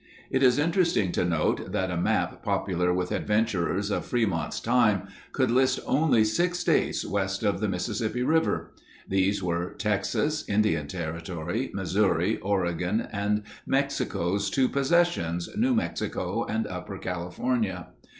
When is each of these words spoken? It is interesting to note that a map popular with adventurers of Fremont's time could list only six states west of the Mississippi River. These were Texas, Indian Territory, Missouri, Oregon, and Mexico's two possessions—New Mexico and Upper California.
It 0.31 0.41
is 0.41 0.57
interesting 0.57 1.11
to 1.11 1.23
note 1.23 1.71
that 1.73 1.91
a 1.91 1.95
map 1.95 2.41
popular 2.41 2.91
with 2.91 3.11
adventurers 3.11 3.91
of 3.91 4.03
Fremont's 4.03 4.59
time 4.59 5.09
could 5.31 5.51
list 5.51 5.79
only 5.85 6.23
six 6.23 6.57
states 6.57 7.05
west 7.05 7.43
of 7.43 7.59
the 7.59 7.67
Mississippi 7.69 8.23
River. 8.23 8.71
These 9.07 9.43
were 9.43 9.75
Texas, 9.77 10.43
Indian 10.49 10.87
Territory, 10.87 11.69
Missouri, 11.75 12.37
Oregon, 12.39 13.07
and 13.11 13.43
Mexico's 13.67 14.49
two 14.49 14.67
possessions—New 14.67 15.75
Mexico 15.75 16.45
and 16.45 16.65
Upper 16.65 16.97
California. 16.97 17.89